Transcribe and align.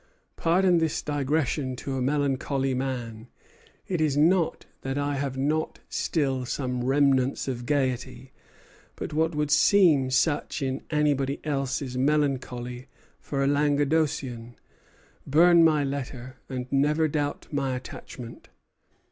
Pardon 0.35 0.79
this 0.79 0.99
digression 1.03 1.75
to 1.75 1.95
a 1.95 2.01
melancholy 2.01 2.73
man. 2.73 3.27
It 3.87 4.01
is 4.01 4.17
not 4.17 4.65
that 4.81 4.97
I 4.97 5.17
have 5.17 5.37
not 5.37 5.77
still 5.89 6.43
some 6.43 6.83
remnants 6.83 7.47
of 7.47 7.67
gayety; 7.67 8.33
but 8.95 9.13
what 9.13 9.35
would 9.35 9.51
seem 9.51 10.09
such 10.09 10.63
in 10.63 10.81
anybody 10.89 11.39
else 11.43 11.83
is 11.83 11.99
melancholy 11.99 12.87
for 13.19 13.43
a 13.43 13.47
Languedocian. 13.47 14.55
Burn 15.27 15.63
my 15.63 15.83
letter, 15.83 16.37
and 16.49 16.65
never 16.71 17.07
doubt 17.07 17.47
my 17.51 17.75
attachment." 17.75 18.49